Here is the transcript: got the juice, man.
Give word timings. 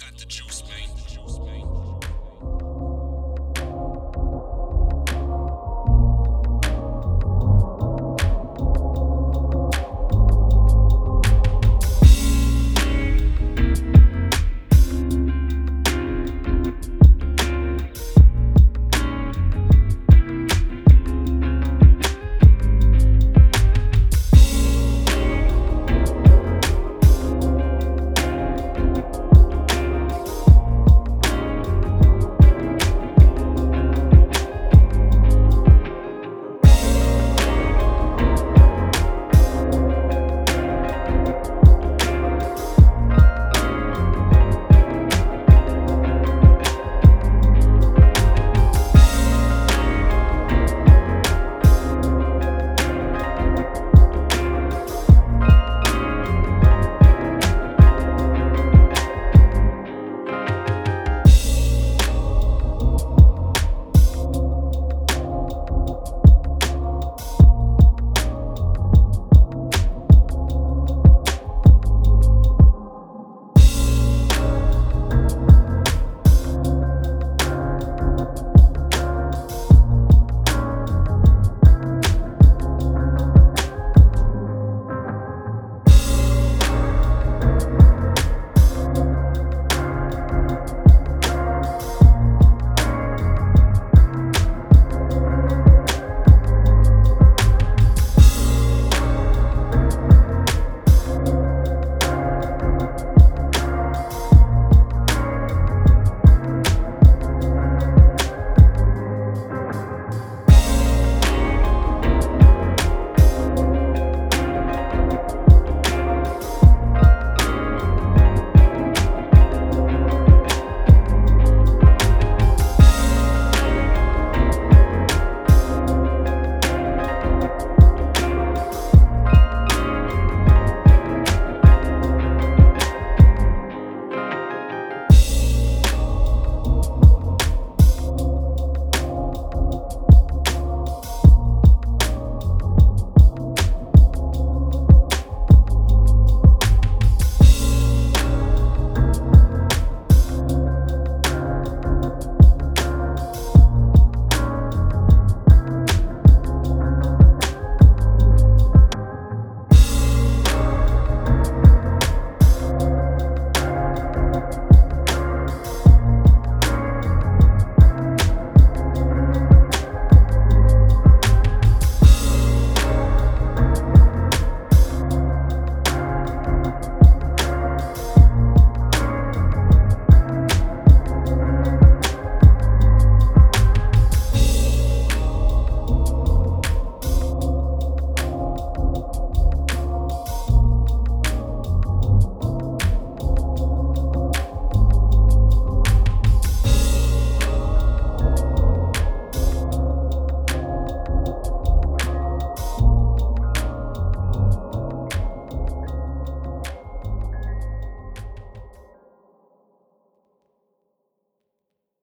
got 0.00 0.16
the 0.16 0.24
juice, 0.26 0.62
man. 0.68 0.99